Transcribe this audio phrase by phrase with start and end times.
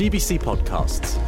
[0.00, 1.18] GBC Podcasts.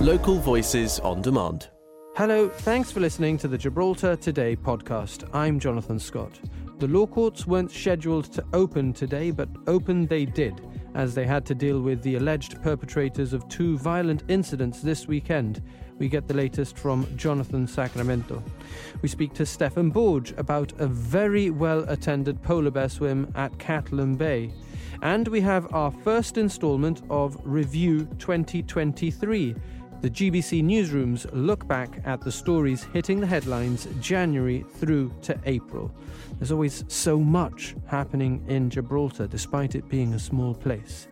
[0.00, 1.70] Local voices on demand.
[2.14, 5.28] Hello, thanks for listening to the Gibraltar Today podcast.
[5.34, 6.38] I'm Jonathan Scott.
[6.78, 10.60] The law courts weren't scheduled to open today, but open they did,
[10.94, 15.60] as they had to deal with the alleged perpetrators of two violent incidents this weekend.
[15.98, 18.40] We get the latest from Jonathan Sacramento.
[19.02, 24.14] We speak to Stefan Borge about a very well attended polar bear swim at Catalan
[24.14, 24.52] Bay.
[25.02, 29.56] And we have our first instalment of Review 2023.
[30.00, 35.92] The GBC newsrooms look back at the stories hitting the headlines January through to April.
[36.38, 41.08] There's always so much happening in Gibraltar, despite it being a small place.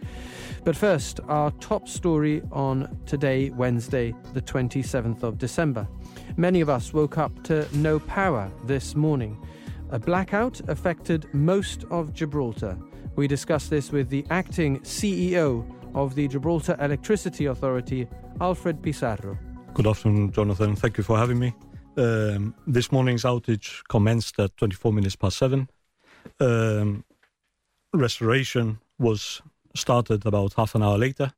[0.62, 5.88] But first, our top story on today, Wednesday, the 27th of December.
[6.36, 9.36] Many of us woke up to no power this morning.
[9.90, 12.78] A blackout affected most of Gibraltar.
[13.16, 15.64] We discuss this with the acting CEO
[15.94, 18.08] of the Gibraltar Electricity Authority,
[18.40, 19.36] Alfred Pizarro.
[19.74, 20.76] Good afternoon, Jonathan.
[20.76, 21.54] Thank you for having me.
[21.96, 25.68] Um, this morning's outage commenced at 24 minutes past seven.
[26.38, 27.04] Um,
[27.92, 29.42] restoration was
[29.74, 31.32] started about half an hour later,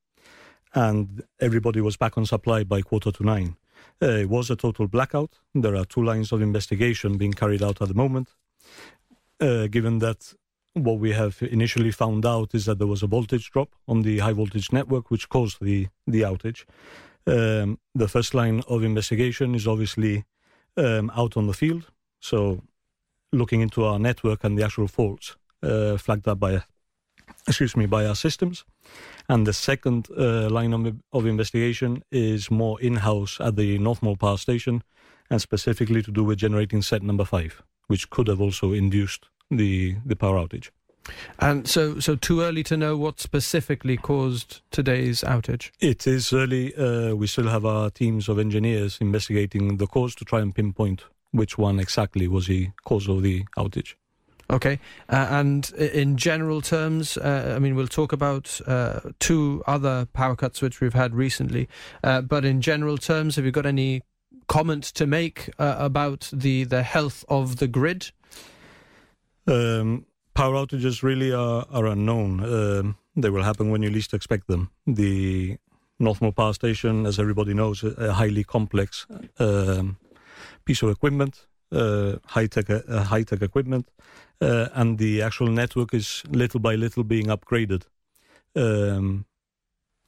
[0.74, 3.56] and everybody was back on supply by quarter to nine.
[4.00, 5.38] Uh, it was a total blackout.
[5.54, 8.28] There are two lines of investigation being carried out at the moment.
[9.40, 10.34] Uh, given that
[10.74, 14.18] what we have initially found out is that there was a voltage drop on the
[14.18, 16.64] high voltage network, which caused the, the outage.
[17.26, 20.24] Um, the first line of investigation is obviously
[20.76, 22.62] um, out on the field, so
[23.32, 26.62] looking into our network and the actual faults uh, flagged up by,
[27.46, 28.64] excuse me, by our systems.
[29.28, 34.38] And the second uh, line of, of investigation is more in-house at the Northmore Power
[34.38, 34.82] Station,
[35.30, 39.96] and specifically to do with generating set number five, which could have also induced the
[40.04, 40.70] the power outage.
[41.40, 45.70] And so, so too early to know what specifically caused today's outage.
[45.80, 46.74] It is early.
[46.76, 51.02] Uh, we still have our teams of engineers investigating the cause to try and pinpoint
[51.32, 53.94] which one exactly was the cause of the outage.
[54.50, 54.78] Okay,
[55.08, 60.36] uh, and in general terms, uh, I mean, we'll talk about uh, two other power
[60.36, 61.68] cuts which we've had recently.
[62.04, 64.02] Uh, but in general terms, have you got any
[64.48, 68.10] comment to make uh, about the the health of the grid?
[69.46, 72.40] Um, power outages really are, are unknown.
[72.40, 74.70] Um, they will happen when you least expect them.
[74.86, 75.58] The
[76.00, 79.06] Northmore Power Station, as everybody knows, a highly complex
[79.38, 79.96] um,
[80.64, 83.88] piece of equipment, uh, high tech, uh, high tech equipment,
[84.40, 87.82] uh, and the actual network is little by little being upgraded
[88.56, 89.24] um,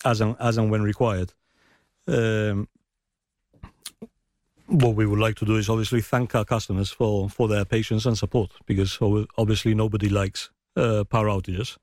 [0.05, 1.33] as and as and when required.
[2.07, 2.69] Um,
[4.67, 8.07] what we would like to do is obviously thank our customers for, for their patience
[8.07, 8.99] and support because
[9.37, 11.77] obviously nobody likes uh, power outages.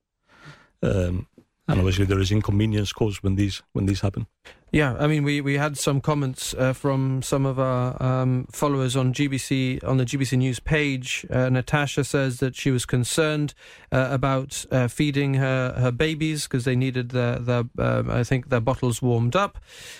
[0.83, 1.27] Um,
[1.71, 4.27] and obviously there is inconvenience caused when these when these happen.
[4.73, 8.95] Yeah, I mean, we, we had some comments uh, from some of our um, followers
[8.95, 11.25] on GBC on the GBC News page.
[11.29, 13.53] Uh, Natasha says that she was concerned
[13.91, 18.47] uh, about uh, feeding her, her babies because they needed their, their um, I think
[18.47, 19.59] their bottles warmed up.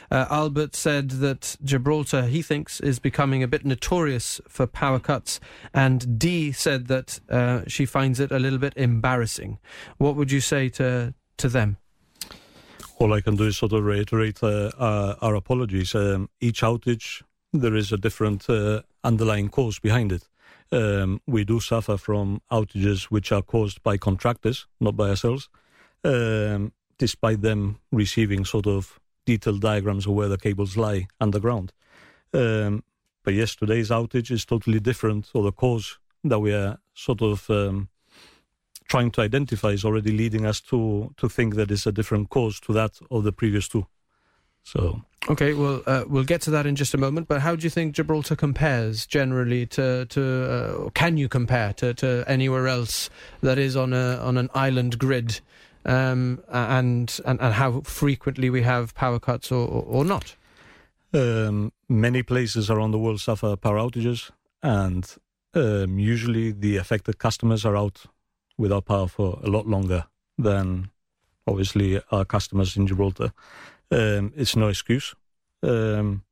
[0.10, 5.42] Uh, Albert said that Gibraltar he thinks is becoming a bit notorious for power cuts,
[5.74, 9.60] and Dee said that uh, she finds it a little bit embarrassing.
[9.98, 11.78] What would you say to to them?
[13.02, 15.96] all I can do is sort of reiterate uh, our, our, apologies.
[15.96, 20.28] Um, each outage, there is a different uh, underlying cause behind it.
[20.72, 25.50] Um, we do suffer from outages which are caused by contractors, not by ourselves,
[26.04, 31.74] um, despite them receiving sort of detailed diagrams of where the cables lie underground.
[32.36, 32.84] Um,
[33.24, 37.50] but yes, today's outage is totally different, or the cause that we are sort of
[37.50, 37.90] um,
[38.92, 42.60] trying to identify is already leading us to to think that it's a different cause
[42.60, 43.86] to that of the previous two.
[44.64, 47.30] So okay, well uh, we'll get to that in just a moment.
[47.30, 50.22] But how do you think Gibraltar compares generally to to
[50.56, 53.10] uh, can you compare to, to anywhere else
[53.42, 55.40] that is on a on an island grid,
[55.86, 60.36] um, and, and and how frequently we have power cuts or or, or not?
[61.14, 64.32] Um, many places around the world suffer power outages,
[64.62, 65.04] and
[65.54, 68.06] um, usually the affected customers are out
[68.58, 70.06] without power for a lot longer
[70.38, 70.90] than
[71.48, 73.32] obviously our customers in Gibraltar.
[73.92, 75.14] Um, it's no excuse.
[75.64, 76.24] Um,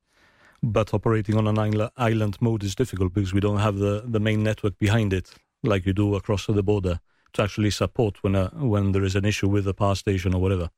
[0.61, 4.43] but operating on an island mode is difficult because we don't have the, the main
[4.43, 5.31] network behind it
[5.63, 6.99] like you do across the border
[7.33, 10.41] to actually support when a, when there is an issue with a power station or
[10.41, 10.69] whatever.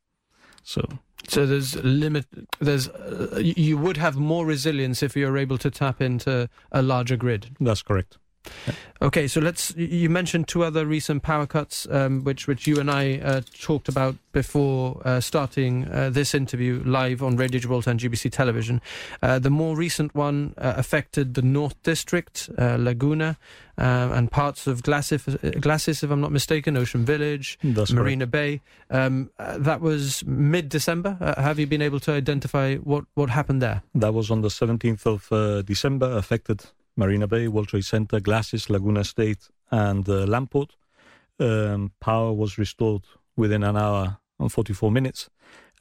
[0.63, 0.85] So
[1.27, 2.25] so there's limit.
[2.59, 7.15] There's uh, you would have more resilience if you're able to tap into a larger
[7.15, 7.55] grid.
[7.59, 8.17] That's correct.
[9.03, 9.75] Okay, so let's.
[9.75, 13.89] You mentioned two other recent power cuts, um, which which you and I uh, talked
[13.89, 18.79] about before uh, starting uh, this interview live on Radio Gibraltar and GBC Television.
[19.23, 23.37] Uh, the more recent one uh, affected the North District, uh, Laguna,
[23.75, 28.31] and parts of Glacis, if I'm not mistaken, Ocean Village, That's Marina correct.
[28.31, 28.61] Bay.
[28.91, 31.17] Um, that was mid-December.
[31.37, 33.81] have you been able to identify what what happened there?
[33.95, 36.65] That was on the 17th of December, affected
[36.95, 40.71] Marina Bay, World Trade Center, Glacis, Laguna State, and uh, Lamport.
[41.39, 43.03] Um, power was restored
[43.35, 45.29] within an hour and 44 minutes,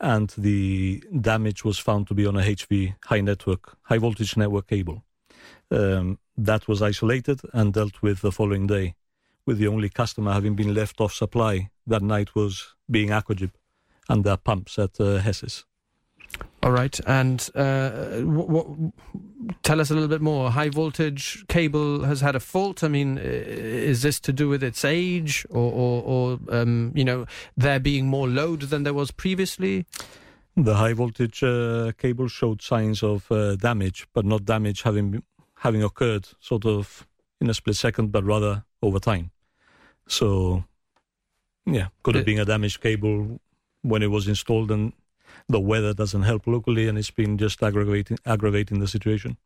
[0.00, 4.68] and the damage was found to be on a HV high network, high voltage network
[4.68, 5.04] cable.
[5.70, 8.94] Um, that was isolated and dealt with the following day,
[9.46, 13.52] with the only customer having been left off supply that night was being Aquagib
[14.08, 15.64] and their pumps at uh, Hesses.
[16.62, 18.20] All right, and uh,
[19.62, 20.50] tell us a little bit more.
[20.50, 22.84] High voltage cable has had a fault.
[22.84, 27.24] I mean, is this to do with its age, or, or, or um, you know,
[27.56, 29.86] there being more load than there was previously?
[30.54, 35.22] The high voltage uh, cable showed signs of uh, damage, but not damage having
[35.60, 37.06] having occurred sort of
[37.40, 39.30] in a split second, but rather over time.
[40.08, 40.64] So,
[41.64, 43.40] yeah, could have been a damaged cable
[43.82, 44.92] when it was installed and
[45.48, 49.36] the weather doesn't help locally, and it's been just aggravating aggravating the situation.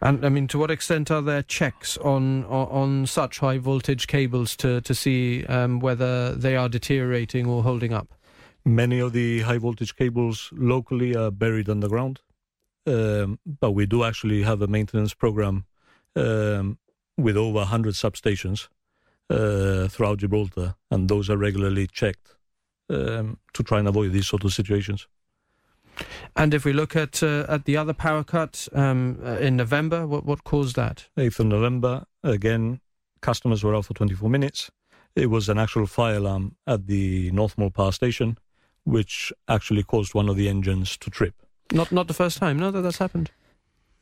[0.00, 4.06] And I mean, to what extent are there checks on on, on such high voltage
[4.06, 8.14] cables to to see um, whether they are deteriorating or holding up?
[8.64, 12.20] Many of the high voltage cables locally are buried underground,
[12.86, 15.64] um, but we do actually have a maintenance program
[16.14, 16.78] um,
[17.16, 18.68] with over 100 substations
[19.30, 22.36] uh, throughout Gibraltar, and those are regularly checked
[22.90, 25.06] um, to try and avoid these sort of situations.
[26.36, 30.06] And if we look at uh, at the other power cut um, uh, in November,
[30.06, 31.08] what what caused that?
[31.16, 32.80] 8th of November, again,
[33.20, 34.70] customers were out for 24 minutes.
[35.14, 38.38] It was an actual fire alarm at the Northmore power station,
[38.84, 41.34] which actually caused one of the engines to trip.
[41.72, 43.30] Not not the first time, no, that that's happened.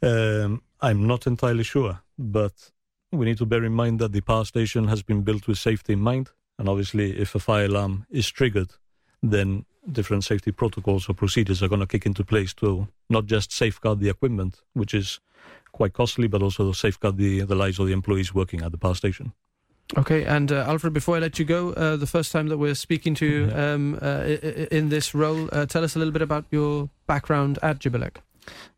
[0.03, 2.71] Um, I'm not entirely sure, but
[3.13, 5.93] we need to bear in mind that the power station has been built with safety
[5.93, 6.31] in mind.
[6.59, 8.73] And obviously, if a fire alarm is triggered,
[9.23, 13.53] then different safety protocols or procedures are going to kick into place to not just
[13.53, 15.21] safeguard the equipment, which is
[15.73, 18.79] quite costly, but also to safeguard the, the lives of the employees working at the
[18.79, 19.33] power station.
[19.97, 22.77] Okay, and uh, Alfred, before I let you go, uh, the first time that we're
[22.77, 24.23] speaking to you um, uh,
[24.71, 28.17] in this role, uh, tell us a little bit about your background at Gibelec.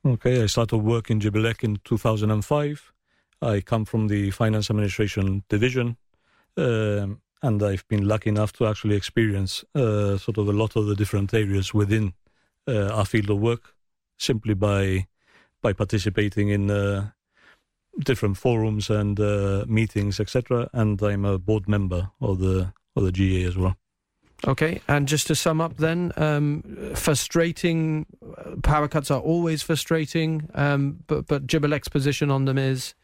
[0.06, 2.92] Okay, I started work in Gibelec in 2005.
[3.42, 5.96] I come from the finance administration division.
[6.56, 10.86] Um, and I've been lucky enough to actually experience uh, sort of a lot of
[10.86, 12.14] the different areas within
[12.68, 13.74] uh, our field of work
[14.18, 15.06] simply by
[15.60, 17.10] by participating in uh,
[18.00, 20.68] different forums and uh, meetings, etc.
[20.72, 23.76] And I'm a board member of the of the GA as well.
[24.44, 26.62] Okay, and just to sum up, then, um,
[26.96, 28.06] frustrating
[28.36, 32.94] uh, power cuts are always frustrating, um, but but Gibelec's position on them is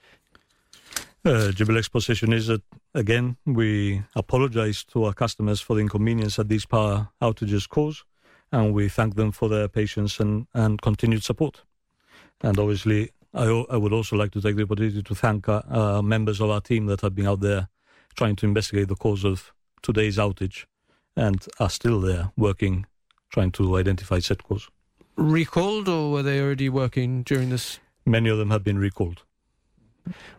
[1.29, 2.63] uh, Gibelec's position is that,
[2.95, 8.05] again, we apologize to our customers for the inconvenience that these power outages cause,
[8.51, 11.63] and we thank them for their patience and, and continued support.
[12.41, 16.03] And obviously, I, I would also like to take the opportunity to thank uh, uh,
[16.03, 17.69] members of our team that have been out there
[18.17, 19.53] trying to investigate the cause of
[19.83, 20.65] today's outage
[21.15, 22.87] and are still there working,
[23.31, 24.69] trying to identify set cause.
[25.17, 27.81] Recalled, or were they already working during this?
[28.07, 29.23] Many of them have been recalled.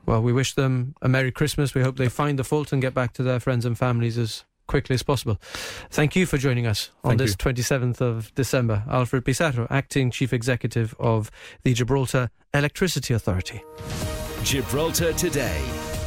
[0.05, 1.73] Well, we wish them a Merry Christmas.
[1.73, 4.45] We hope they find the fault and get back to their friends and families as
[4.67, 5.37] quickly as possible.
[5.89, 7.37] Thank you for joining us on Thank this you.
[7.37, 8.83] 27th of December.
[8.89, 11.31] Alfred Pizarro, Acting Chief Executive of
[11.63, 13.63] the Gibraltar Electricity Authority.
[14.43, 15.61] Gibraltar Today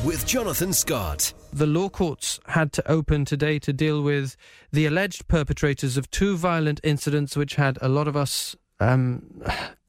[0.04, 1.32] with Jonathan Scott.
[1.52, 4.36] The law courts had to open today to deal with
[4.72, 9.42] the alleged perpetrators of two violent incidents which had a lot of us um,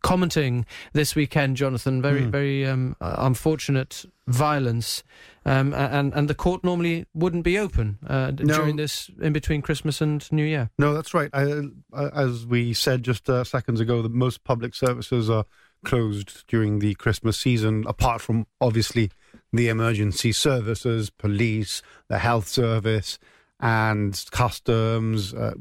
[0.04, 2.02] commenting this weekend, Jonathan.
[2.02, 2.30] Very, mm.
[2.30, 5.04] very um, unfortunate violence,
[5.46, 8.58] um, and and the court normally wouldn't be open uh, no.
[8.58, 10.70] during this in between Christmas and New Year.
[10.78, 11.30] No, that's right.
[11.34, 15.46] I, as we said just uh, seconds ago, that most public services are
[15.84, 19.10] closed during the Christmas season, apart from obviously
[19.52, 23.20] the emergency services, police, the health service
[23.60, 25.54] and customs, uh,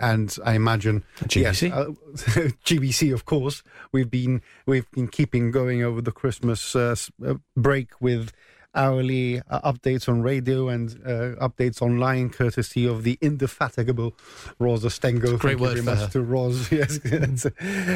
[0.00, 1.40] and I imagine GBC.
[1.42, 1.84] Yes, uh,
[2.64, 3.62] GBC, of course.
[3.92, 8.32] We've been we've been keeping going over the Christmas uh, uh break with
[8.74, 14.14] hourly uh, updates on radio and uh, updates online, courtesy of the indefatigable
[14.58, 15.36] Rosa Stengel.
[15.36, 16.70] Great Thank word very much to Ros.
[16.80, 16.98] Yes,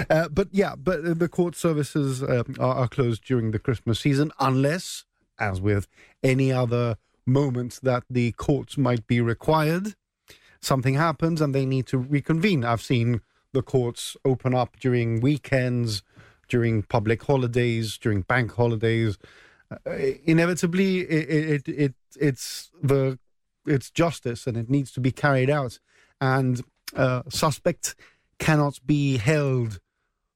[0.09, 5.05] but yeah, but the court services are, are closed during the Christmas season unless
[5.39, 5.89] as with
[6.23, 9.95] any other moment that the courts might be required,
[10.61, 12.65] something happens and they need to reconvene.
[12.65, 13.21] I've seen
[13.53, 16.03] the courts open up during weekends,
[16.49, 19.17] during public holidays, during bank holidays.
[19.71, 19.93] Uh,
[20.25, 23.19] inevitably, it, it, it it's the
[23.67, 25.79] it's justice and it needs to be carried out,
[26.21, 26.63] and
[26.95, 27.95] uh, suspect
[28.39, 29.81] cannot be held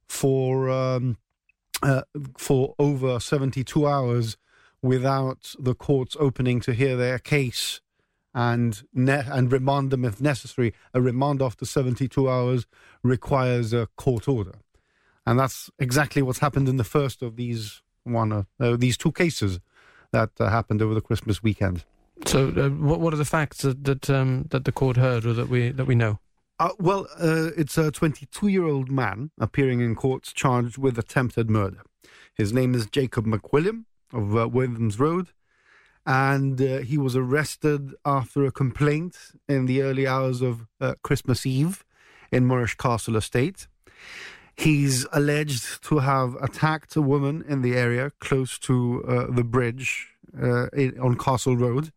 [0.09, 1.19] for um,
[1.83, 2.03] uh,
[2.37, 4.37] for over seventy two hours
[4.83, 7.81] without the courts opening to hear their case
[8.35, 10.75] and ne- and remand them if necessary.
[10.95, 12.67] A remand after 72 hours
[13.03, 14.57] requires a court order,
[15.27, 19.13] and that's exactly what's happened in the first of these one uh, uh, these two
[19.13, 19.61] cases
[20.13, 21.85] that uh, happened over the Christmas weekend.
[22.27, 25.33] So, uh, what what are the facts that that, um, that the court heard or
[25.35, 26.19] that we that we know?
[26.61, 31.49] Uh, well, uh, it's a 22 year old man appearing in court charged with attempted
[31.49, 31.83] murder.
[32.35, 35.29] His name is Jacob McWilliam of uh, Williams Road,
[36.07, 39.17] and uh, he was arrested after a complaint
[39.49, 41.85] in the early hours of uh, Christmas Eve
[42.33, 43.67] in Moorish Castle Estate.
[44.57, 50.09] He's alleged to have attacked a woman in the area close to uh, the bridge
[50.73, 51.93] in, on Castle Road.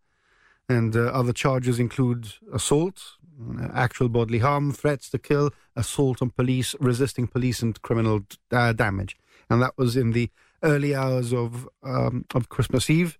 [0.69, 3.17] And other charges include assault,
[3.73, 9.17] actual bodily harm, threats to kill, assault on police, resisting police, and criminal uh, damage.
[9.49, 10.29] And that was in the
[10.63, 13.17] early hours of um, of Christmas Eve.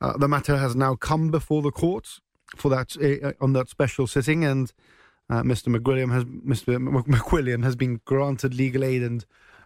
[0.00, 2.20] Uh, the matter has now come before the court
[2.56, 4.72] for that uh, on that special sitting, and
[5.30, 5.74] uh, Mr.
[5.74, 6.78] McWilliam has Mr.
[7.06, 9.24] McWilliam has been granted legal aid and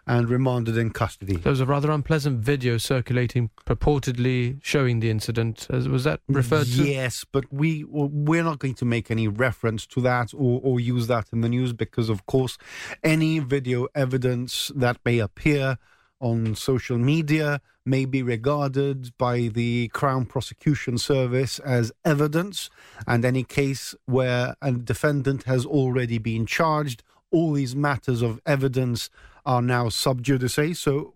[0.09, 1.35] and remanded in custody.
[1.37, 5.67] There was a rather unpleasant video circulating, purportedly showing the incident.
[5.69, 6.83] Was that referred to?
[6.83, 11.05] Yes, but we we're not going to make any reference to that or, or use
[11.07, 12.57] that in the news because, of course,
[13.03, 15.77] any video evidence that may appear
[16.19, 22.69] on social media may be regarded by the Crown Prosecution Service as evidence,
[23.07, 29.09] and any case where a defendant has already been charged, all these matters of evidence
[29.45, 30.79] are now sub judice.
[30.79, 31.13] So,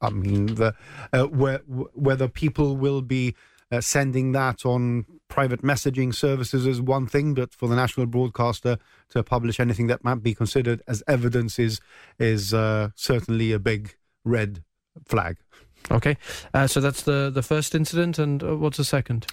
[0.00, 0.74] I mean, the,
[1.12, 3.34] uh, where, whether people will be
[3.70, 8.78] uh, sending that on private messaging services is one thing, but for the national broadcaster
[9.10, 11.80] to publish anything that might be considered as evidence is
[12.18, 14.62] is uh, certainly a big red
[15.06, 15.36] flag.
[15.90, 16.16] Okay,
[16.52, 19.26] uh, so that's the the first incident, and uh, what's the second?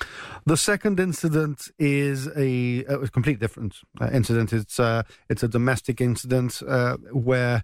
[0.46, 4.54] The second incident is a, a completely different uh, incident.
[4.54, 7.64] It's uh, it's a domestic incident uh, where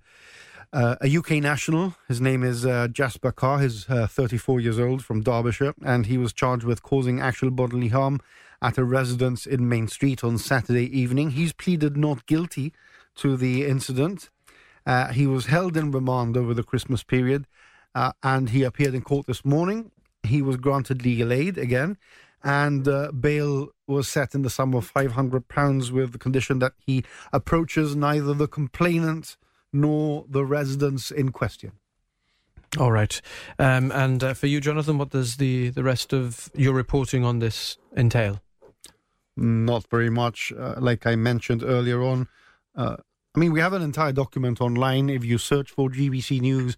[0.71, 5.73] uh, a UK national, his name is Jasper Carr, he's 34 years old from Derbyshire,
[5.83, 8.19] and he was charged with causing actual bodily harm
[8.61, 11.31] at a residence in Main Street on Saturday evening.
[11.31, 12.73] He's pleaded not guilty
[13.15, 14.29] to the incident.
[15.13, 17.45] he was held in remand over the Christmas period
[17.95, 19.91] uh, and he appeared in court this morning.
[20.23, 21.97] He was granted legal aid again,
[22.43, 27.03] and uh, bail was set in the sum of £500 with the condition that he
[27.33, 29.37] approaches neither the complainant
[29.71, 31.71] nor the residents in question.
[32.77, 33.19] All right.
[33.57, 37.39] Um, and uh, for you, Jonathan, what does the, the rest of your reporting on
[37.39, 38.41] this entail?
[39.35, 40.53] Not very much.
[40.57, 42.27] Uh, like I mentioned earlier on,
[42.75, 42.97] uh,
[43.35, 45.09] I mean, we have an entire document online.
[45.09, 46.77] If you search for GBC News,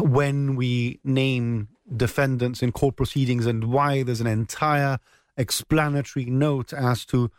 [0.00, 4.98] when we name defendants in court proceedings and why there's an entire
[5.36, 7.30] explanatory note as to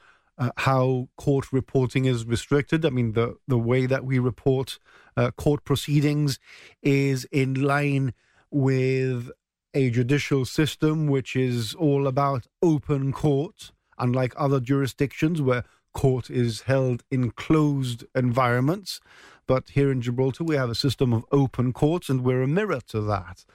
[0.42, 2.84] uh, how court reporting is restricted.
[2.84, 4.80] I mean, the, the way that we report
[5.16, 6.40] uh, court proceedings
[6.82, 8.14] is in line
[8.50, 9.30] with
[9.76, 16.62] a judicial system which is all about open court, unlike other jurisdictions where court is
[16.62, 19.00] held in closed environments.
[19.46, 22.82] But here in Gibraltar, we have a system of open courts, and we're a mirror
[22.88, 23.46] to that.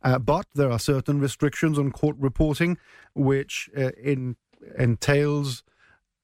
[0.00, 2.78] Uh, but there are certain restrictions on court reporting,
[3.14, 4.36] which uh, in,
[4.78, 5.64] entails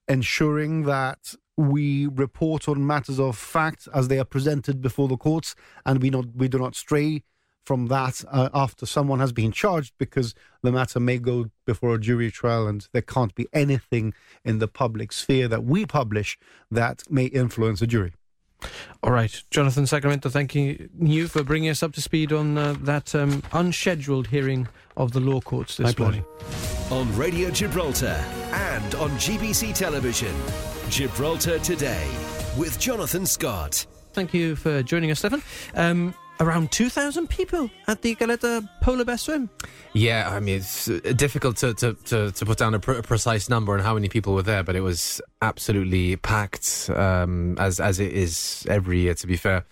[0.09, 5.55] ensuring that we report on matters of fact as they are presented before the courts,
[5.85, 7.23] and we not we do not stray
[7.65, 12.01] from that uh, after someone has been charged because the matter may go before a
[12.01, 14.13] jury trial and there can't be anything
[14.45, 16.39] in the public sphere that we publish
[16.71, 18.13] that may influence a jury.
[19.03, 23.15] All right, Jonathan Sacramento, thanking you for bringing us up to speed on uh, that
[23.15, 26.25] um, unscheduled hearing of the law courts this My morning.
[26.91, 30.35] On Radio Gibraltar and on GBC Television,
[30.89, 32.09] Gibraltar Today
[32.57, 33.87] with Jonathan Scott.
[34.13, 35.43] Thank you for joining us, Stefan.
[35.75, 39.49] Um, around 2,000 people at the Caleta Polar Bear Swim.
[39.93, 43.03] Yeah, I mean, it's uh, difficult to, to, to, to put down a, pr- a,
[43.03, 47.79] precise number on how many people were there, but it was absolutely packed, um, as,
[47.79, 49.65] as it is every year, to be fair.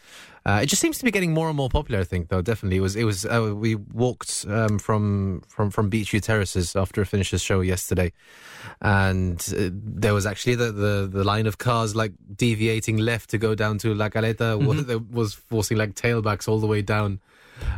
[0.47, 2.01] Uh, it just seems to be getting more and more popular.
[2.01, 2.97] I think, though, definitely it was.
[2.97, 3.27] It was.
[3.27, 8.13] Uh, we walked um, from from from Beechview Terraces after I finished the show yesterday,
[8.81, 13.39] and uh, there was actually the, the the line of cars like deviating left to
[13.39, 15.15] go down to La Caleta Mm-hmm.
[15.15, 17.21] was forcing like tailbacks all the way down.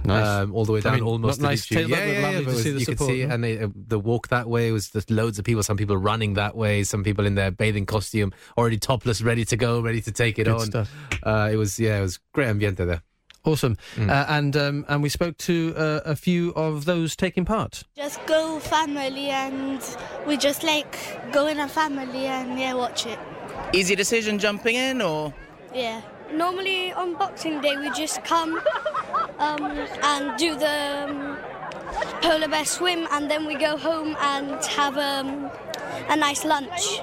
[0.04, 0.26] Nice.
[0.26, 1.40] Um, all the way I down, mean, almost.
[1.40, 1.86] not to nice Beechview.
[1.86, 3.20] tailback, yeah, but yeah, yeah, lovely but to it was- see you could support, see,
[3.20, 3.32] yeah.
[3.34, 5.62] and they, uh, the walk that way was just loads of people.
[5.62, 9.56] Some people running that way, some people in their bathing costume, already topless, ready to
[9.56, 10.66] go, ready to take it Good on.
[10.66, 10.90] stuff.
[11.22, 13.02] Uh, it was yeah, it was great ambiente there.
[13.44, 13.76] Awesome.
[13.96, 14.08] Mm.
[14.08, 17.82] Uh, and um, and we spoke to uh, a few of those taking part.
[17.96, 19.82] Just go family and
[20.28, 20.96] we just like
[21.32, 23.18] go in a family and yeah, watch it.
[23.72, 25.34] Easy decision jumping in, or
[25.74, 26.02] Yeah.
[26.32, 28.58] Normally on Boxing Day we just come
[29.38, 29.64] um,
[30.02, 31.36] and do the um,
[32.22, 35.50] polar bear swim and then we go home and have um,
[36.08, 37.00] a nice lunch.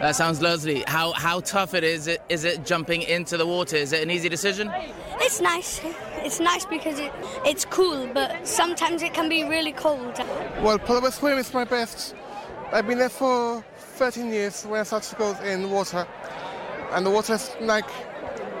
[0.00, 0.82] that sounds lovely.
[0.86, 2.06] How how tough it is?
[2.06, 3.76] It is it jumping into the water?
[3.76, 4.72] Is it an easy decision?
[5.20, 5.80] It's nice.
[6.24, 7.12] It's nice because it,
[7.44, 10.18] it's cool, but sometimes it can be really cold.
[10.62, 12.14] Well, polar bear swim is my best.
[12.72, 13.62] I've been there for
[13.96, 16.06] 13 years when I started to go in water.
[16.92, 17.84] And the water is like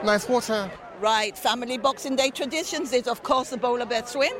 [0.04, 0.70] nice water.
[1.00, 4.32] Right, family Boxing Day traditions is of course the bowler bear swim,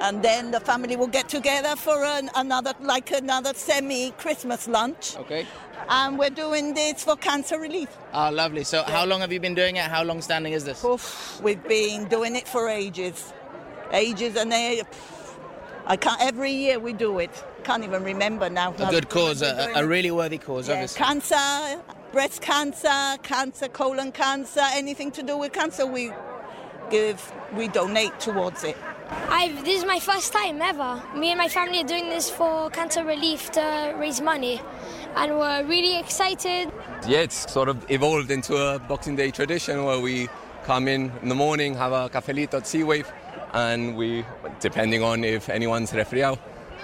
[0.00, 5.16] and then the family will get together for an, another like another semi Christmas lunch,
[5.18, 5.46] Okay.
[5.90, 7.90] and we're doing this for cancer relief.
[8.14, 8.64] Oh, lovely.
[8.64, 9.84] So, how long have you been doing it?
[9.84, 10.82] How long standing is this?
[10.84, 13.34] Oof, we've been doing it for ages,
[13.92, 14.82] ages, and they,
[15.90, 16.20] I can't.
[16.22, 17.30] Every year we do it.
[17.64, 18.72] Can't even remember now.
[18.78, 21.04] A good cause, a, a really worthy cause, Yeah, obviously.
[21.04, 21.82] cancer,
[22.12, 26.12] breast cancer, cancer, colon cancer, anything to do with cancer, we
[26.90, 28.76] give, we donate towards it.
[29.28, 31.02] I've, this is my first time ever.
[31.16, 34.60] Me and my family are doing this for cancer relief to raise money,
[35.16, 36.70] and we're really excited.
[37.08, 40.28] Yeah, it's sort of evolved into a Boxing Day tradition where we
[40.62, 43.10] come in in the morning, have a cafelito at Sea Wave,
[43.52, 44.24] and we,
[44.60, 46.38] depending on if anyone's resfriado,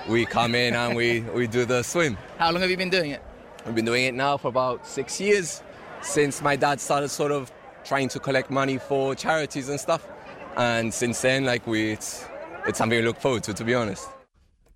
[0.09, 2.17] we come in and we, we do the swim.
[2.39, 3.23] How long have you been doing it?
[3.65, 5.63] We've been doing it now for about six years
[6.01, 7.51] since my dad started sort of
[7.85, 10.07] trying to collect money for charities and stuff.
[10.57, 12.25] And since then, like we, it's,
[12.67, 14.09] it's something we look forward to, to be honest.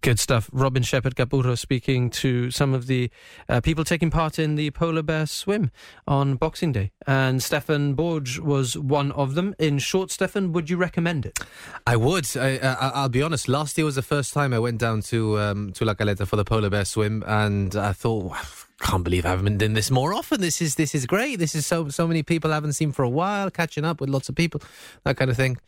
[0.02, 0.48] Good stuff.
[0.50, 3.10] Robin Shepherd Gaburo speaking to some of the
[3.50, 5.70] uh, people taking part in the polar bear swim
[6.08, 6.90] on Boxing Day.
[7.06, 9.54] And Stefan Borg was one of them.
[9.58, 11.38] In short, Stefan, would you recommend it?
[11.86, 12.26] I would.
[12.34, 13.46] I, I, I'll be honest.
[13.46, 16.36] Last year was the first time I went down to um, to La Caleta for
[16.36, 18.40] the polar bear swim, and I thought, wow,
[18.80, 20.40] can't believe I haven't been doing this more often.
[20.40, 21.38] This is this is great.
[21.38, 24.08] This is so so many people I haven't seen for a while, catching up with
[24.08, 24.62] lots of people,
[25.04, 25.58] that kind of thing.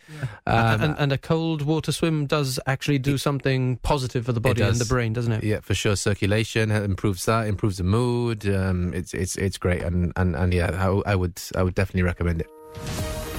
[0.46, 4.62] Um, and, and a cold water swim does actually do something positive for the body
[4.62, 5.44] and the brain, doesn't it?
[5.44, 5.94] Yeah, for sure.
[5.94, 8.46] Circulation improves that, improves the mood.
[8.48, 12.02] Um, it's it's it's great, and and, and yeah, I, I would I would definitely
[12.02, 12.50] recommend it.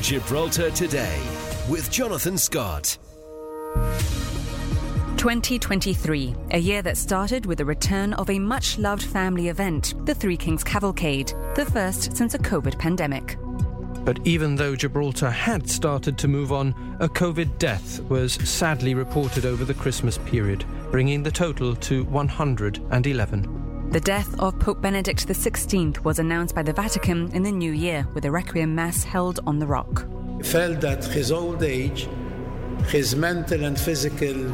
[0.02, 1.20] Gibraltar Today
[1.70, 2.98] with Jonathan Scott.
[5.24, 10.14] 2023, a year that started with the return of a much loved family event, the
[10.14, 13.38] Three Kings Cavalcade, the first since a COVID pandemic.
[14.04, 19.46] But even though Gibraltar had started to move on, a COVID death was sadly reported
[19.46, 23.90] over the Christmas period, bringing the total to 111.
[23.92, 28.06] The death of Pope Benedict XVI was announced by the Vatican in the new year
[28.14, 30.06] with a requiem mass held on the rock.
[30.44, 32.10] felt that his old age,
[32.90, 34.52] his mental and physical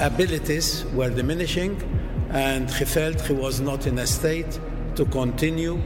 [0.00, 1.80] abilities were diminishing,
[2.30, 4.58] and he felt he was not in a state
[4.96, 5.80] to continue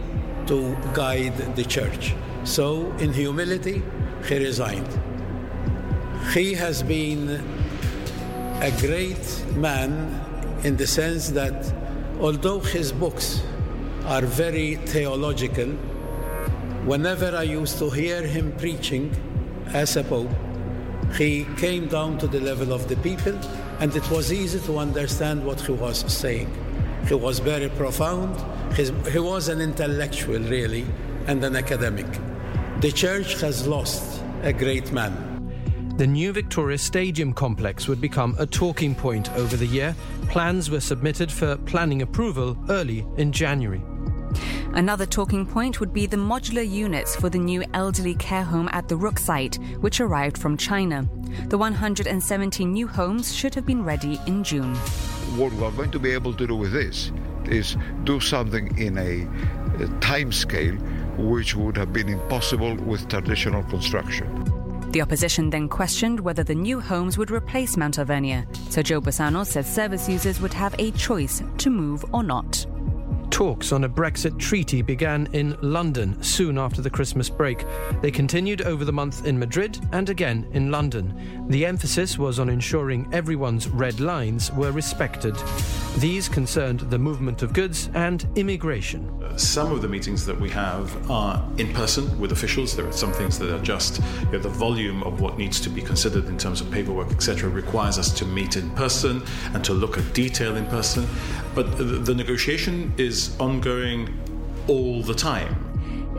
[0.46, 2.14] to guide the church.
[2.44, 3.83] So, in humility,
[4.29, 4.88] he resigned.
[6.33, 7.29] He has been
[8.61, 10.20] a great man
[10.64, 11.72] in the sense that
[12.20, 13.42] although his books
[14.07, 15.68] are very theological,
[16.85, 19.14] whenever I used to hear him preaching
[19.68, 20.31] as a pope,
[21.16, 23.38] he came down to the level of the people,
[23.85, 26.49] and it was easy to understand what he was saying.
[27.07, 28.35] He was very profound.
[28.73, 30.87] His, he was an intellectual, really,
[31.27, 32.07] and an academic.
[32.81, 35.12] The church has lost a great man.
[35.99, 39.94] The new Victoria Stadium complex would become a talking point over the year.
[40.31, 43.83] Plans were submitted for planning approval early in January.
[44.73, 48.88] Another talking point would be the modular units for the new elderly care home at
[48.88, 51.07] the Rooke site, which arrived from China.
[51.49, 54.75] The 117 new homes should have been ready in June.
[55.37, 57.12] What we are going to be able to do with this
[57.47, 59.27] is do something in a,
[59.83, 60.75] a time scale
[61.16, 64.29] which would have been impossible with traditional construction.
[64.90, 69.44] The opposition then questioned whether the new homes would replace Mount Alvernia, so Joe Bossano
[69.44, 72.64] said service users would have a choice to move or not.
[73.35, 77.64] Talks on a Brexit treaty began in London soon after the Christmas break.
[78.01, 81.49] They continued over the month in Madrid and again in London.
[81.49, 85.35] The emphasis was on ensuring everyone's red lines were respected.
[85.99, 89.11] These concerned the movement of goods and immigration.
[89.37, 92.77] Some of the meetings that we have are in person with officials.
[92.77, 95.70] There are some things that are just you know, the volume of what needs to
[95.70, 99.23] be considered in terms of paperwork, etc., requires us to meet in person
[99.55, 101.07] and to look at detail in person.
[101.55, 104.09] But the, negotiation is ongoing
[104.69, 105.55] all the time.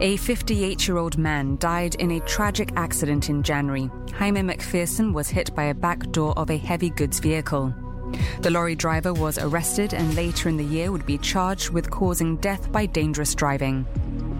[0.01, 3.89] A 58 year old man died in a tragic accident in January.
[4.13, 7.73] Jaime McPherson was hit by a back door of a heavy goods vehicle.
[8.41, 12.37] The lorry driver was arrested and later in the year would be charged with causing
[12.37, 13.85] death by dangerous driving.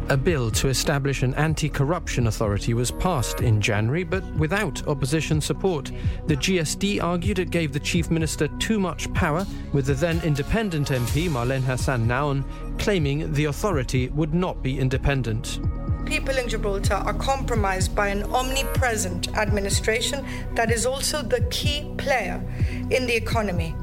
[0.09, 5.41] A bill to establish an anti corruption authority was passed in January, but without opposition
[5.41, 5.91] support.
[6.27, 10.89] The GSD argued it gave the Chief Minister too much power, with the then independent
[10.89, 12.43] MP Marlene Hassan Nahon
[12.77, 15.59] claiming the authority would not be independent.
[16.05, 22.43] People in Gibraltar are compromised by an omnipresent administration that is also the key player
[22.91, 23.73] in the economy.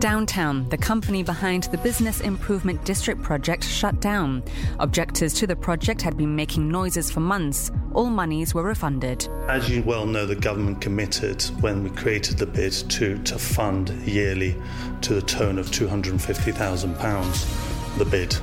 [0.00, 4.42] Downtown, the company behind the Business Improvement District project shut down.
[4.78, 7.70] Objectors to the project had been making noises for months.
[7.92, 9.28] All monies were refunded.
[9.46, 13.90] As you well know, the government committed when we created the bid to, to fund
[14.06, 14.56] yearly
[15.02, 18.34] to the tone of £250,000 the bid.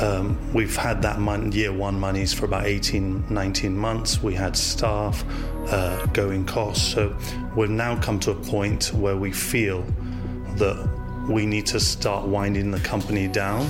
[0.00, 1.18] Um, we've had that
[1.52, 4.22] year one monies for about 18, 19 months.
[4.22, 5.24] We had staff,
[5.66, 6.94] uh, going costs.
[6.94, 7.16] So
[7.56, 9.84] we've now come to a point where we feel
[10.58, 10.88] that
[11.28, 13.68] we need to start winding the company down.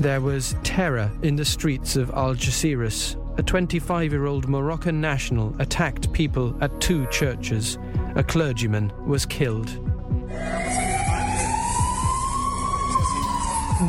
[0.00, 3.16] There was terror in the streets of Algeciras.
[3.38, 7.78] A 25 year old Moroccan national attacked people at two churches.
[8.16, 9.68] A clergyman was killed.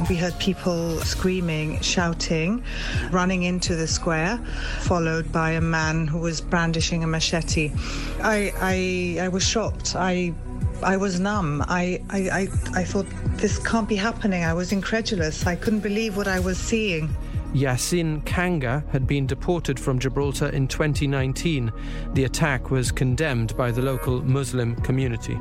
[0.10, 2.64] We heard people screaming, shouting,
[3.12, 4.38] running into the square,
[4.80, 7.72] followed by a man who was brandishing a machete.
[8.22, 9.96] I, I, I was shocked.
[9.96, 10.34] I
[10.86, 11.64] I was numb.
[11.68, 12.42] I, I, I,
[12.76, 14.44] I thought this can't be happening.
[14.44, 15.48] I was incredulous.
[15.48, 17.10] I couldn't believe what I was seeing.
[17.56, 21.72] Yasin Kanga had been deported from Gibraltar in 2019.
[22.14, 25.40] The attack was condemned by the local Muslim community.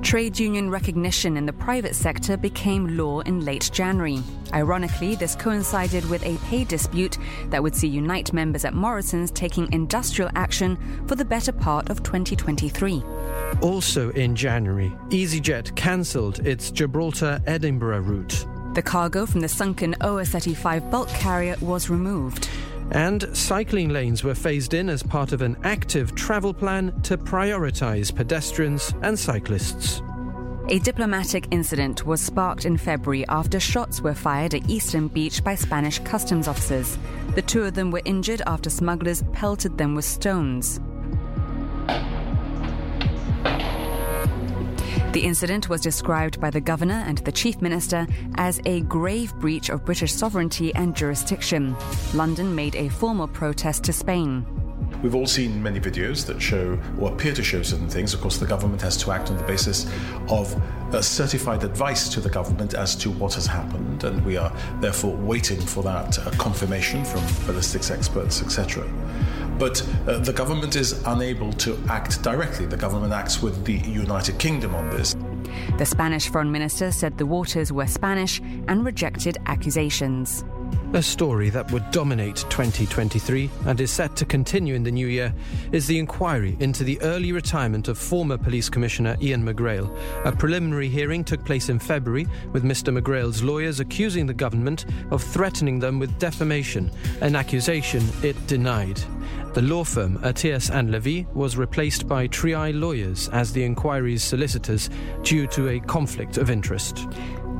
[0.00, 4.22] Trade union recognition in the private sector became law in late January.
[4.54, 7.18] Ironically, this coincided with a pay dispute
[7.50, 12.02] that would see Unite members at Morrison's taking industrial action for the better part of
[12.02, 13.02] 2023.
[13.62, 18.46] Also in January, EasyJet cancelled its Gibraltar Edinburgh route.
[18.74, 22.48] The cargo from the sunken OS 35 bulk carrier was removed.
[22.90, 28.14] And cycling lanes were phased in as part of an active travel plan to prioritise
[28.14, 30.02] pedestrians and cyclists.
[30.68, 35.54] A diplomatic incident was sparked in February after shots were fired at Eastern Beach by
[35.54, 36.98] Spanish customs officers.
[37.36, 40.80] The two of them were injured after smugglers pelted them with stones.
[45.12, 49.70] The incident was described by the governor and the chief minister as a grave breach
[49.70, 51.74] of British sovereignty and jurisdiction.
[52.12, 54.44] London made a formal protest to Spain.
[55.02, 58.14] We've all seen many videos that show or appear to show certain things.
[58.14, 59.86] Of course, the government has to act on the basis
[60.28, 60.54] of
[60.92, 65.14] uh, certified advice to the government as to what has happened, and we are therefore
[65.16, 68.84] waiting for that uh, confirmation from ballistics experts, etc.
[69.58, 72.66] But uh, the government is unable to act directly.
[72.66, 75.14] The government acts with the United Kingdom on this.
[75.78, 80.44] The Spanish foreign minister said the waters were Spanish and rejected accusations.
[80.92, 85.34] A story that would dominate 2023 and is set to continue in the new year
[85.72, 89.94] is the inquiry into the early retirement of former Police Commissioner Ian McGrail.
[90.24, 92.96] A preliminary hearing took place in February with Mr.
[92.96, 99.00] McGrail's lawyers accusing the government of threatening them with defamation, an accusation it denied.
[99.56, 104.90] The law firm Attias and Levy was replaced by Triay lawyers as the inquiry's solicitors
[105.22, 107.06] due to a conflict of interest.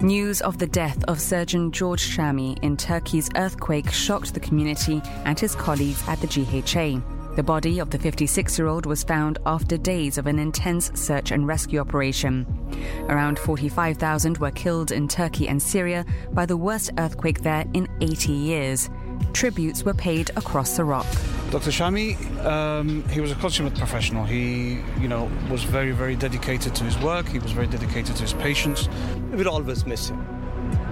[0.02, 5.40] News of the death of Surgeon George Shami in Turkey's earthquake shocked the community and
[5.40, 7.00] his colleagues at the GHA.
[7.34, 11.30] The body of the 56 year old was found after days of an intense search
[11.30, 12.46] and rescue operation.
[13.08, 18.32] Around 45,000 were killed in Turkey and Syria by the worst earthquake there in 80
[18.32, 18.90] years.
[19.32, 21.06] Tributes were paid across the rock.
[21.50, 21.70] Dr.
[21.70, 24.24] Shami, um, he was a consummate professional.
[24.24, 27.28] He, you know, was very, very dedicated to his work.
[27.28, 28.88] He was very dedicated to his patients.
[29.32, 30.26] We'll always miss him.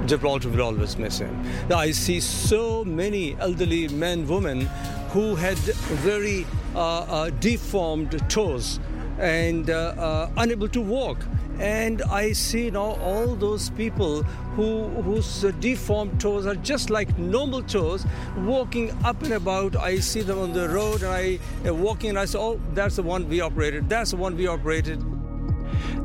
[0.07, 1.43] Gibraltar will always miss him.
[1.69, 4.63] Now, I see so many elderly men, women
[5.11, 8.79] who had very uh, uh, deformed toes
[9.19, 11.19] and uh, uh, unable to walk.
[11.59, 14.25] And I see now all those people
[14.57, 18.05] who whose deformed toes are just like normal toes,
[18.39, 19.77] walking up and about.
[19.77, 22.97] I see them on the road, and I uh, walking, and I say, "Oh, that's
[22.97, 23.89] the one we operated.
[23.89, 25.01] That's the one we operated."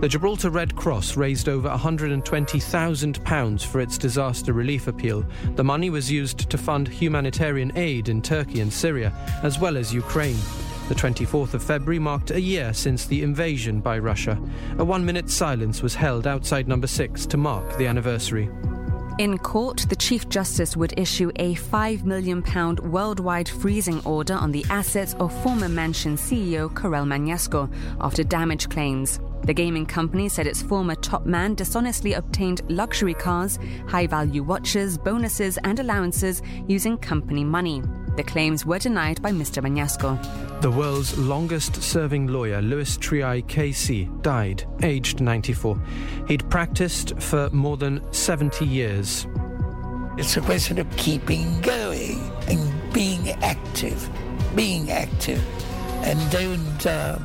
[0.01, 5.25] The Gibraltar Red Cross raised over £120,000 for its disaster relief appeal.
[5.55, 9.11] The money was used to fund humanitarian aid in Turkey and Syria,
[9.43, 10.37] as well as Ukraine.
[10.89, 14.41] The 24th of February marked a year since the invasion by Russia.
[14.79, 18.49] A one minute silence was held outside number 6 to mark the anniversary.
[19.19, 22.41] In court, the Chief Justice would issue a £5 million
[22.91, 27.71] worldwide freezing order on the assets of former Mansion CEO Karel Magnasco
[28.01, 29.19] after damage claims.
[29.43, 34.97] The gaming company said its former top man dishonestly obtained luxury cars, high value watches,
[34.97, 37.83] bonuses, and allowances using company money.
[38.19, 39.63] The claims were denied by Mr.
[39.63, 40.19] Magnasco.
[40.59, 45.81] The world's longest serving lawyer, Louis Triay KC, died, aged 94.
[46.27, 49.25] He'd practiced for more than 70 years.
[50.17, 54.09] It's a question of keeping going and being active,
[54.53, 55.41] being active,
[56.03, 56.85] and don't.
[56.85, 57.19] Uh,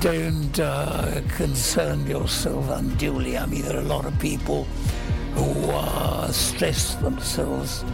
[0.00, 3.36] don't uh, concern yourself unduly.
[3.36, 4.64] I mean, there are a lot of people
[5.34, 7.84] who uh, stress themselves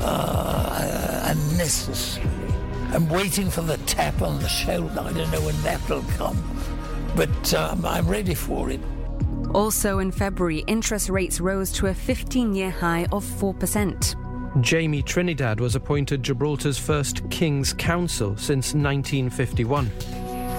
[0.00, 2.54] uh, unnecessarily.
[2.90, 5.00] I'm waiting for the tap on the shoulder.
[5.00, 6.42] I don't know when that will come,
[7.14, 8.80] but um, I'm ready for it.
[9.54, 14.14] Also in February, interest rates rose to a 15 year high of 4%.
[14.62, 19.90] Jamie Trinidad was appointed Gibraltar's first King's Counsel since 1951.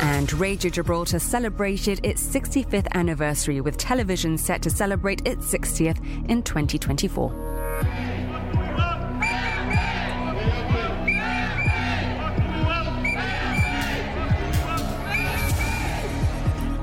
[0.02, 6.42] And Radio Gibraltar celebrated its 65th anniversary with television set to celebrate its 60th in
[6.44, 8.19] 2024.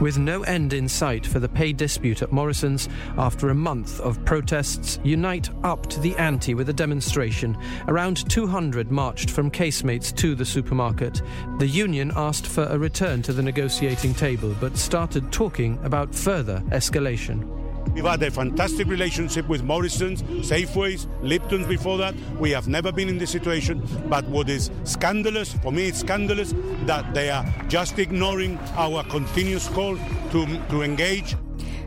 [0.00, 4.22] With no end in sight for the pay dispute at Morrison's, after a month of
[4.26, 7.56] protests, Unite upped the ante with a demonstration.
[7.88, 11.22] Around 200 marched from casemates to the supermarket.
[11.58, 16.62] The union asked for a return to the negotiating table, but started talking about further
[16.68, 17.55] escalation.
[17.94, 22.14] We've had a fantastic relationship with Morrison's, Safeways, Lipton's before that.
[22.38, 23.82] We have never been in this situation.
[24.08, 29.68] But what is scandalous, for me it's scandalous, that they are just ignoring our continuous
[29.68, 29.96] call
[30.32, 31.36] to, to engage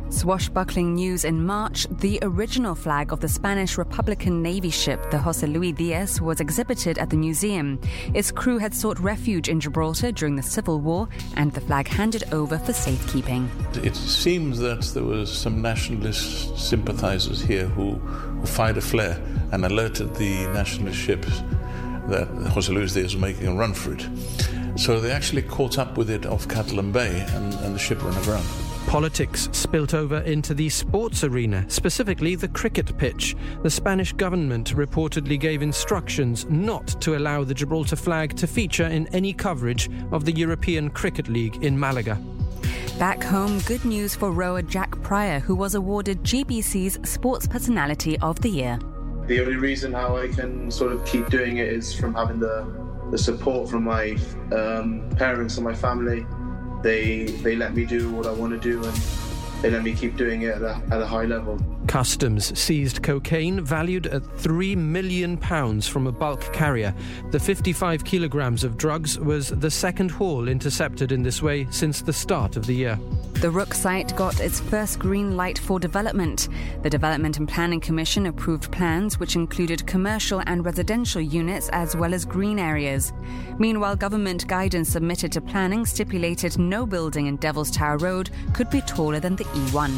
[0.09, 5.45] Swashbuckling news in March, the original flag of the Spanish Republican Navy ship, the Jose
[5.45, 7.79] Luis Diaz, was exhibited at the museum.
[8.15, 12.23] Its crew had sought refuge in Gibraltar during the Civil War and the flag handed
[12.33, 13.49] over for safekeeping.
[13.83, 19.63] It seems that there were some nationalist sympathizers here who, who fired a flare and
[19.63, 21.43] alerted the nationalist ships
[22.07, 24.07] that Jose Luis Diaz was making a run for it.
[24.75, 28.17] So they actually caught up with it off Catalan Bay and, and the ship ran
[28.17, 28.45] aground.
[28.89, 33.35] Politics spilt over into the sports arena, specifically the cricket pitch.
[33.61, 39.05] The Spanish government reportedly gave instructions not to allow the Gibraltar flag to feature in
[39.13, 42.19] any coverage of the European Cricket League in Malaga.
[42.97, 48.41] Back home, good news for rower Jack Pryor, who was awarded GBC's Sports Personality of
[48.41, 48.79] the Year.
[49.27, 52.65] The only reason how I can sort of keep doing it is from having the,
[53.11, 54.17] the support from my
[54.51, 56.25] um, parents and my family
[56.81, 59.28] they they let me do what I want to do and
[59.61, 61.59] they let me keep doing it at a, at a high level.
[61.87, 65.37] Customs seized cocaine valued at £3 million
[65.81, 66.93] from a bulk carrier.
[67.31, 72.13] The 55 kilograms of drugs was the second haul intercepted in this way since the
[72.13, 72.99] start of the year.
[73.33, 76.49] The Rooke site got its first green light for development.
[76.83, 82.13] The Development and Planning Commission approved plans which included commercial and residential units as well
[82.13, 83.13] as green areas.
[83.57, 88.81] Meanwhile, government guidance submitted to planning stipulated no building in Devil's Tower Road could be
[88.81, 89.91] taller than the E1.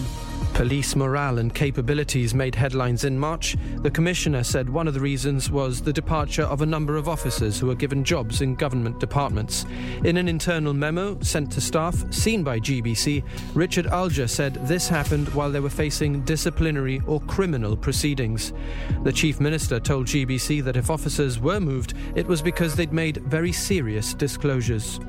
[0.62, 3.58] Police morale and capabilities made headlines in March.
[3.78, 7.60] The Commissioner said one of the reasons was the departure of a number of officers
[7.60, 9.66] who were given jobs in government departments.
[10.04, 13.24] In an internal memo sent to staff, seen by GBC,
[13.56, 18.54] Richard Ullger said this happened while they were facing disciplinary or criminal proceedings.
[19.02, 23.18] The Chief Minister told GBC that if officers were moved, it was because they'd made
[23.18, 25.00] very serious disclosures.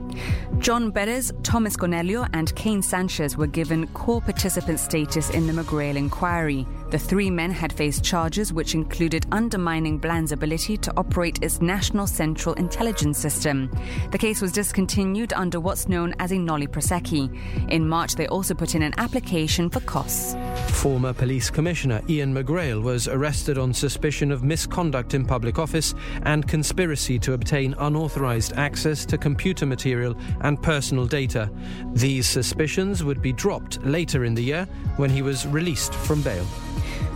[0.59, 5.97] John Perez, Thomas Cornelio, and Kane Sanchez were given core participant status in the McGrail
[5.97, 6.67] inquiry.
[6.93, 12.07] The three men had faced charges which included undermining Bland's ability to operate its National
[12.07, 13.71] Central Intelligence System.
[14.11, 17.31] The case was discontinued under what's known as a nolle prosequi.
[17.71, 20.37] In March, they also put in an application for costs.
[20.83, 26.47] Former Police Commissioner Ian McGrail was arrested on suspicion of misconduct in public office and
[26.47, 31.51] conspiracy to obtain unauthorized access to computer material and personal data.
[31.95, 36.47] These suspicions would be dropped later in the year when he was released from bail.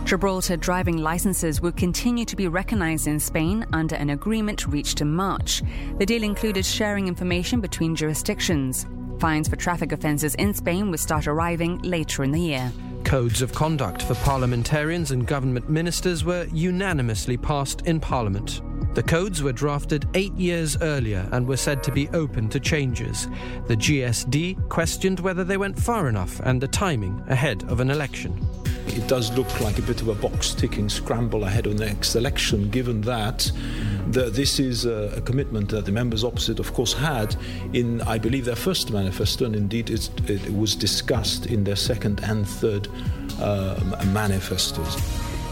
[0.05, 5.13] Gibraltar driving licenses will continue to be recognised in Spain under an agreement reached in
[5.13, 5.61] March.
[5.97, 8.85] The deal included sharing information between jurisdictions.
[9.19, 12.71] Fines for traffic offences in Spain will start arriving later in the year.
[13.03, 18.61] Codes of conduct for parliamentarians and government ministers were unanimously passed in Parliament.
[18.95, 23.27] The codes were drafted eight years earlier and were said to be open to changes.
[23.67, 28.45] The GSD questioned whether they went far enough and the timing ahead of an election.
[28.87, 32.15] It does look like a bit of a box ticking scramble ahead of the next
[32.15, 33.51] election, given that
[34.09, 37.35] the, this is a, a, commitment that the members opposite, of course, had
[37.73, 42.21] in, I believe, their first manifesto, and indeed it, it was discussed in their second
[42.21, 42.86] and third
[43.39, 44.95] uh, manifestos.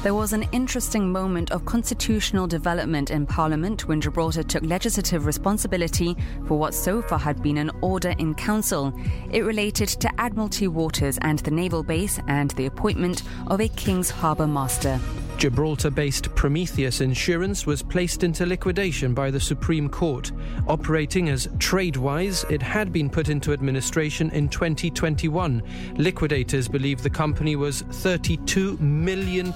[0.06, 6.16] There was an interesting moment of constitutional development in Parliament when Gibraltar took legislative responsibility
[6.48, 8.94] for what so far had been an order in council.
[9.32, 14.12] It related to Admiralty Waters and the naval base and the appointment of a King's
[14.12, 15.00] Harbour Master.
[15.38, 20.32] Gibraltar based Prometheus Insurance was placed into liquidation by the Supreme Court.
[20.68, 25.62] Operating as Tradewise, it had been put into administration in 2021.
[25.98, 29.54] Liquidators believe the company was £32 million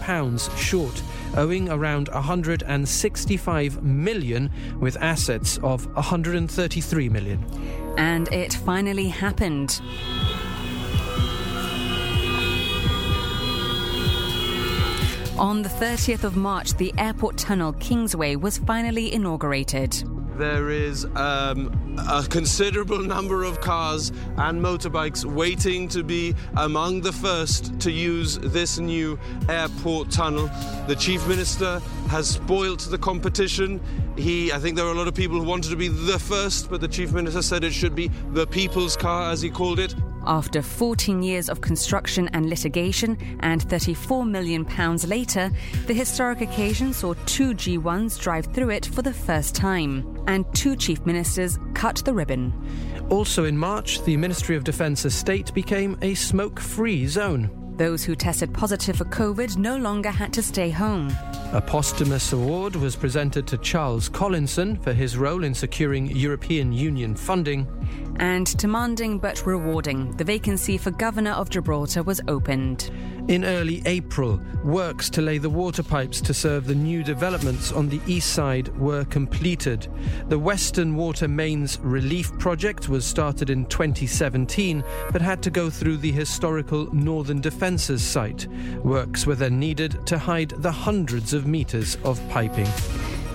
[0.58, 1.02] short,
[1.38, 7.44] owing around £165 million, with assets of £133 million.
[7.98, 9.82] And it finally happened.
[15.40, 20.04] On the 30th of March, the airport tunnel Kingsway was finally inaugurated.
[20.38, 27.14] There is um, a considerable number of cars and motorbikes waiting to be among the
[27.14, 30.52] first to use this new airport tunnel.
[30.88, 33.80] The Chief Minister has spoilt the competition.
[34.18, 36.70] He, I think there were a lot of people who wanted to be the first,
[36.70, 39.96] but the Chief Minister said it should be the people's car, as he called it.
[40.26, 44.66] After 14 years of construction and litigation, and £34 million
[45.08, 45.52] later,
[45.88, 50.76] the historic occasion saw two G1s drive through it for the first time, and two
[50.76, 52.54] chief ministers cut the ribbon.
[53.10, 57.50] Also in March, the Ministry of Defence estate became a smoke free zone.
[57.78, 61.16] Those who tested positive for COVID no longer had to stay home.
[61.52, 67.16] A posthumous award was presented to Charles Collinson for his role in securing European Union
[67.16, 67.68] funding.
[68.20, 72.92] And demanding but rewarding, the vacancy for Governor of Gibraltar was opened.
[73.30, 77.88] In early April, works to lay the water pipes to serve the new developments on
[77.88, 79.88] the east side were completed.
[80.30, 85.98] The Western Water Mains Relief Project was started in 2017 but had to go through
[85.98, 88.48] the historical Northern Defences site.
[88.84, 92.68] Works were then needed to hide the hundreds of metres of piping.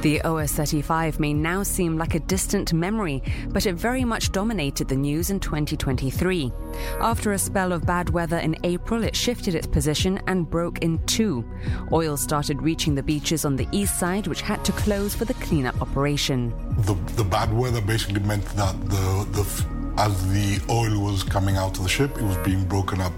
[0.04, 4.86] The OS 35 may now seem like a distant memory, but it very much dominated
[4.86, 6.52] the news in 2023.
[7.00, 10.98] After a spell of bad weather in April, it shifted its position and broke in
[11.06, 11.42] two.
[11.90, 15.32] Oil started reaching the beaches on the east side, which had to close for the
[15.32, 16.52] cleanup operation.
[16.80, 21.78] The, the bad weather basically meant that the, the, as the oil was coming out
[21.78, 23.14] of the ship, it was being broken up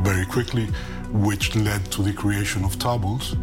[0.00, 0.66] very quickly,
[1.12, 3.36] which led to the creation of tables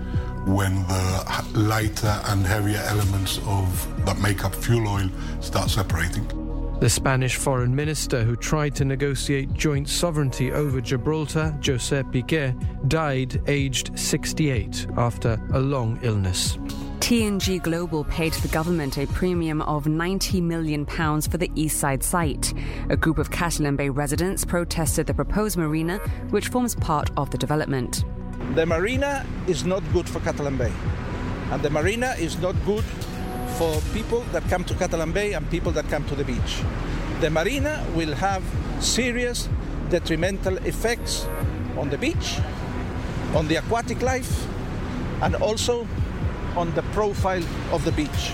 [0.45, 6.27] when the lighter and heavier elements of that make up fuel oil start separating.
[6.81, 12.55] The Spanish foreign minister who tried to negotiate joint sovereignty over Gibraltar, Josep Piqué,
[12.87, 16.57] died aged 68 after a long illness.
[17.01, 22.53] TNG Global paid the government a premium of £90 million for the Eastside site.
[22.89, 25.97] A group of Catalan Bay residents protested the proposed marina,
[26.31, 28.05] which forms part of the development.
[28.55, 30.71] The marina is not good for Catalan Bay,
[31.51, 32.83] and the marina is not good
[33.57, 36.61] for people that come to Catalan Bay and people that come to the beach.
[37.21, 38.43] The marina will have
[38.79, 39.47] serious
[39.89, 41.27] detrimental effects
[41.77, 42.39] on the beach,
[43.35, 44.47] on the aquatic life,
[45.21, 45.87] and also
[46.57, 48.33] on the profile of the beach.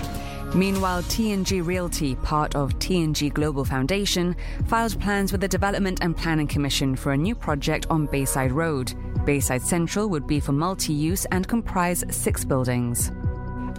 [0.55, 4.35] Meanwhile, TNG Realty, part of TNG Global Foundation,
[4.67, 8.93] filed plans with the Development and Planning Commission for a new project on Bayside Road.
[9.27, 13.11] Bayside Central would be for multi use and comprise six buildings.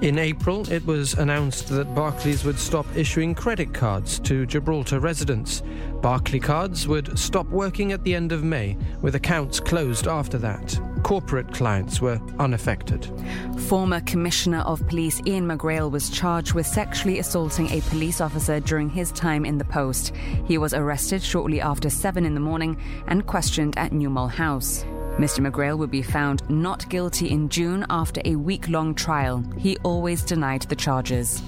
[0.03, 5.63] In April, it was announced that Barclays would stop issuing credit cards to Gibraltar residents.
[6.03, 10.79] Barclay cards would stop working at the end of May, with accounts closed after that.
[11.03, 13.11] corporate clients were unaffected.
[13.67, 18.91] Former Commissioner of Police Ian McGrail was charged with sexually assaulting a police officer during
[18.91, 20.15] his time in the post.
[20.47, 22.77] He was arrested shortly after 7 in the morning
[23.07, 24.85] and questioned at New Mole House.
[25.19, 25.45] Mr.
[25.45, 29.45] McGrail would be found not guilty in June after a week long trial.
[29.57, 31.43] He always denied the charges.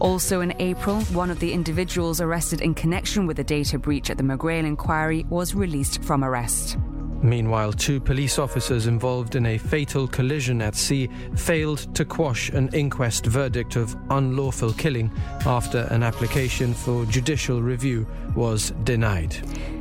[0.00, 4.16] Also in April, one of the individuals arrested in connection with the data breach at
[4.16, 6.76] the McGrail inquiry was released from arrest.
[7.22, 12.68] Meanwhile, two police officers involved in a fatal collision at sea failed to quash an
[12.74, 15.10] inquest verdict of unlawful killing
[15.46, 19.36] after an application for judicial review was denied.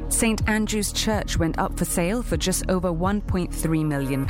[0.10, 4.26] St Andrew's Church went up for sale for just over £1.3 million.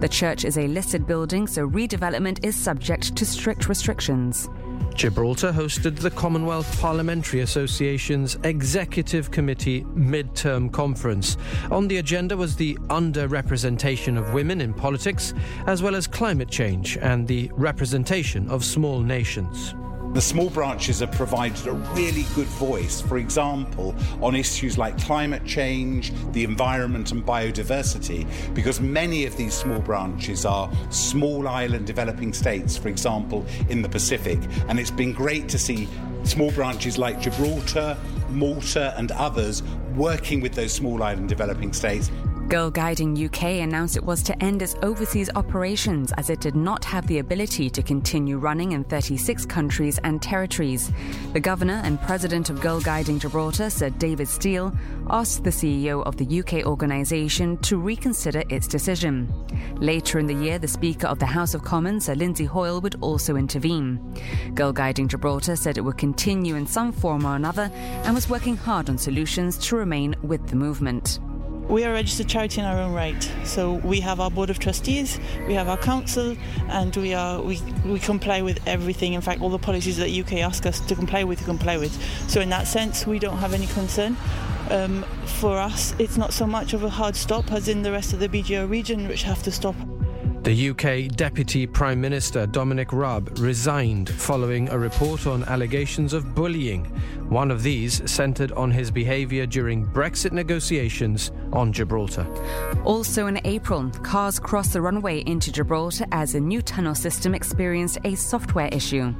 [0.00, 4.48] The church is a listed building, so redevelopment is subject to strict restrictions.
[4.94, 11.36] Gibraltar hosted the Commonwealth Parliamentary Association's Executive Committee midterm conference.
[11.72, 15.34] On the agenda was the underrepresentation of women in politics,
[15.66, 19.74] as well as climate change and the representation of small nations.
[20.14, 25.44] The small branches have provided a really good voice, for example, on issues like climate
[25.44, 32.32] change, the environment, and biodiversity, because many of these small branches are small island developing
[32.32, 34.38] states, for example, in the Pacific.
[34.68, 35.88] And it's been great to see
[36.22, 37.98] small branches like Gibraltar,
[38.30, 39.64] Malta, and others
[39.96, 42.12] working with those small island developing states
[42.48, 46.84] Girl Guiding UK announced it was to end its overseas operations as it did not
[46.84, 50.92] have the ability to continue running in 36 countries and territories.
[51.32, 54.76] The governor and president of Girl Guiding Gibraltar, Sir David Steel,
[55.08, 59.32] asked the CEO of the UK organisation to reconsider its decision.
[59.76, 62.96] Later in the year, the Speaker of the House of Commons, Sir Lindsay Hoyle, would
[63.00, 63.98] also intervene.
[64.54, 67.70] Girl Guiding Gibraltar said it would continue in some form or another
[68.04, 71.20] and was working hard on solutions to remain with the movement.
[71.68, 73.30] We are a registered charity in our own right.
[73.44, 76.36] So we have our board of trustees, we have our council,
[76.68, 79.14] and we are we, we comply with everything.
[79.14, 81.92] In fact, all the policies that UK ask us to comply with, to comply with.
[82.28, 84.16] So in that sense, we don't have any concern.
[84.70, 88.12] Um, for us, it's not so much of a hard stop as in the rest
[88.12, 89.74] of the BGO region, which have to stop.
[90.44, 96.84] The UK Deputy Prime Minister Dominic Raab resigned following a report on allegations of bullying.
[97.30, 102.26] One of these centred on his behaviour during Brexit negotiations on Gibraltar.
[102.84, 107.96] Also in April, cars crossed the runway into Gibraltar as a new tunnel system experienced
[108.04, 109.14] a software issue.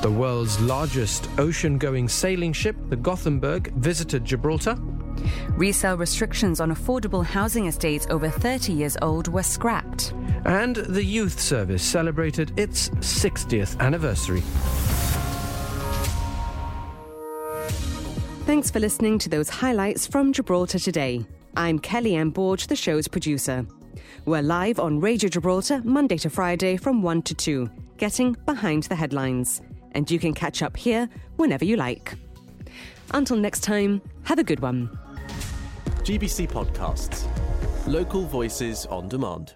[0.00, 4.78] The world's largest ocean going sailing ship, the Gothenburg, visited Gibraltar.
[5.56, 10.12] Resale restrictions on affordable housing estates over 30 years old were scrapped.
[10.44, 14.42] And the Youth Service celebrated its 60th anniversary.
[18.44, 21.24] Thanks for listening to those highlights from Gibraltar today.
[21.56, 23.66] I'm Kelly Ann Borge, the show's producer.
[24.24, 28.96] We're live on Radio Gibraltar Monday to Friday from 1 to 2, getting behind the
[28.96, 29.60] headlines.
[29.92, 32.14] And you can catch up here whenever you like.
[33.10, 34.88] Until next time, have a good one.
[36.04, 37.26] GBC Podcasts.
[37.86, 39.54] Local voices on demand.